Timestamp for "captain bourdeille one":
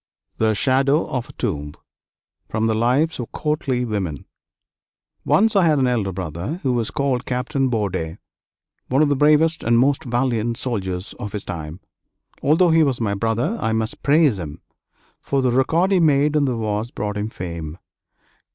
7.27-9.03